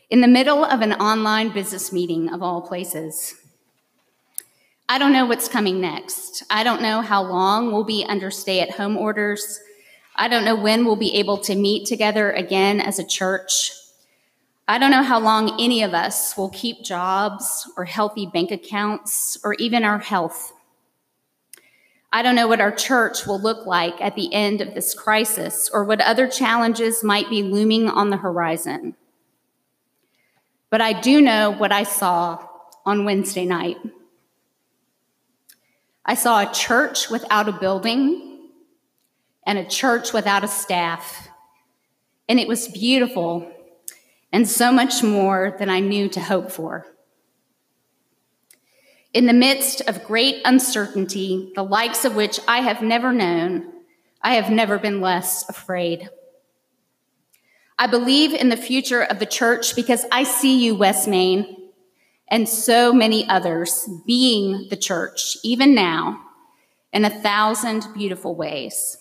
in 0.10 0.20
the 0.20 0.28
middle 0.28 0.66
of 0.66 0.82
an 0.82 0.92
online 0.92 1.54
business 1.54 1.94
meeting 1.94 2.34
of 2.34 2.44
all 2.44 2.62
places. 2.62 3.36
I 4.88 5.00
don't 5.00 5.14
know 5.14 5.26
what's 5.26 5.48
coming 5.48 5.82
next. 5.82 6.44
I 6.48 6.64
don't 6.64 6.82
know 6.82 7.02
how 7.02 7.24
long 7.24 7.72
we'll 7.72 7.84
be 7.84 8.06
under 8.08 8.30
stay 8.30 8.60
at 8.60 8.70
home 8.70 8.98
orders. 8.98 9.60
I 10.16 10.28
don't 10.28 10.46
know 10.46 10.56
when 10.56 10.86
we'll 10.86 10.96
be 10.96 11.16
able 11.16 11.40
to 11.40 11.56
meet 11.56 11.88
together 11.88 12.32
again 12.32 12.80
as 12.80 13.00
a 13.00 13.06
church. 13.06 13.72
I 14.68 14.78
don't 14.78 14.92
know 14.92 15.02
how 15.02 15.20
long 15.20 15.60
any 15.60 15.82
of 15.82 15.96
us 15.96 16.38
will 16.38 16.50
keep 16.50 16.84
jobs 16.84 17.68
or 17.76 17.86
healthy 17.86 18.28
bank 18.28 18.52
accounts 18.52 19.40
or 19.44 19.56
even 19.56 19.84
our 19.84 19.98
health. 19.98 20.54
I 22.14 22.22
don't 22.22 22.36
know 22.36 22.48
what 22.48 22.62
our 22.62 22.72
church 22.72 23.26
will 23.26 23.42
look 23.42 23.66
like 23.66 24.00
at 24.02 24.16
the 24.16 24.32
end 24.34 24.62
of 24.62 24.76
this 24.76 24.94
crisis 24.94 25.68
or 25.74 25.84
what 25.84 26.00
other 26.00 26.28
challenges 26.28 27.04
might 27.04 27.30
be 27.30 27.42
looming 27.42 27.90
on 27.90 28.12
the 28.12 28.18
horizon. 28.18 28.96
But 30.70 30.82
I 30.82 30.94
do 31.00 31.22
know 31.22 31.52
what 31.52 31.72
I 31.72 31.84
saw 31.84 32.48
on 32.86 33.04
Wednesday 33.04 33.46
night. 33.46 33.78
I 36.06 36.14
saw 36.14 36.42
a 36.42 36.54
church 36.54 37.10
without 37.10 37.50
a 37.50 37.54
building 37.54 38.50
and 39.46 39.58
a 39.58 39.66
church 39.66 40.14
without 40.14 40.44
a 40.44 40.48
staff. 40.48 41.30
And 42.30 42.40
it 42.40 42.48
was 42.48 42.68
beautiful 42.68 43.52
and 44.32 44.48
so 44.48 44.72
much 44.72 45.02
more 45.02 45.56
than 45.58 45.70
I 45.70 45.80
knew 45.80 46.08
to 46.10 46.20
hope 46.20 46.52
for. 46.52 46.86
In 49.14 49.26
the 49.26 49.34
midst 49.34 49.82
of 49.88 50.04
great 50.04 50.42
uncertainty, 50.46 51.52
the 51.56 51.64
likes 51.64 52.06
of 52.06 52.16
which 52.16 52.40
I 52.48 52.60
have 52.60 52.82
never 52.82 53.12
known, 53.12 53.72
I 54.22 54.36
have 54.36 54.52
never 54.52 54.78
been 54.78 55.02
less 55.02 55.48
afraid. 55.50 56.10
I 57.80 57.88
believe 57.88 58.34
in 58.34 58.50
the 58.50 58.58
future 58.58 59.02
of 59.02 59.20
the 59.20 59.26
church 59.26 59.76
because 59.76 60.06
I 60.12 60.24
see 60.24 60.64
you, 60.64 60.76
West 60.76 61.08
Main 61.08 61.65
and 62.28 62.50
so 62.50 62.92
many 62.92 63.28
others 63.30 63.88
being 64.06 64.68
the 64.70 64.78
church, 64.78 65.38
even 65.44 65.76
now, 65.76 66.22
in 66.92 67.06
a 67.06 67.10
thousand 67.10 67.88
beautiful 67.94 68.36
ways. 68.36 68.98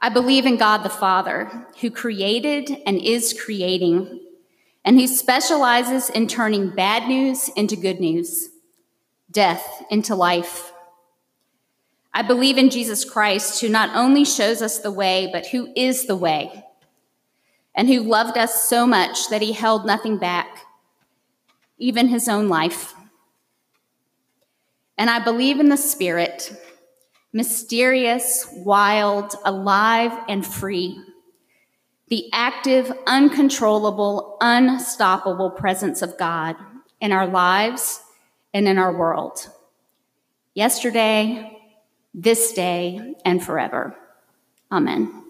I 0.00 0.08
believe 0.08 0.46
in 0.46 0.56
God 0.56 0.84
the 0.84 0.88
Father, 0.88 1.66
who 1.80 1.90
created 1.90 2.70
and 2.86 2.98
is 2.98 3.38
creating, 3.38 4.20
and 4.84 4.98
who 4.98 5.06
specializes 5.06 6.08
in 6.08 6.28
turning 6.28 6.70
bad 6.70 7.08
news 7.08 7.50
into 7.56 7.76
good 7.76 8.00
news, 8.00 8.48
death 9.30 9.82
into 9.90 10.14
life. 10.14 10.72
I 12.14 12.22
believe 12.22 12.58
in 12.58 12.70
Jesus 12.70 13.04
Christ, 13.04 13.60
who 13.60 13.68
not 13.68 13.94
only 13.94 14.24
shows 14.24 14.62
us 14.62 14.78
the 14.78 14.92
way, 14.92 15.28
but 15.30 15.48
who 15.48 15.72
is 15.76 16.06
the 16.06 16.16
way, 16.16 16.64
and 17.74 17.88
who 17.88 18.00
loved 18.00 18.38
us 18.38 18.68
so 18.68 18.86
much 18.86 19.28
that 19.28 19.42
he 19.42 19.52
held 19.52 19.84
nothing 19.84 20.16
back 20.16 20.64
even 21.78 22.08
his 22.08 22.28
own 22.28 22.48
life. 22.48 22.94
And 24.96 25.08
I 25.08 25.20
believe 25.20 25.60
in 25.60 25.68
the 25.68 25.76
Spirit, 25.76 26.52
mysterious, 27.32 28.48
wild, 28.52 29.34
alive, 29.44 30.12
and 30.28 30.44
free. 30.44 31.00
The 32.08 32.28
active, 32.32 32.92
uncontrollable, 33.06 34.38
unstoppable 34.40 35.50
presence 35.50 36.02
of 36.02 36.18
God 36.18 36.56
in 37.00 37.12
our 37.12 37.26
lives 37.26 38.00
and 38.52 38.66
in 38.66 38.78
our 38.78 38.96
world. 38.96 39.48
Yesterday, 40.54 41.58
this 42.14 42.52
day, 42.52 43.14
and 43.24 43.44
forever. 43.44 43.96
Amen. 44.72 45.27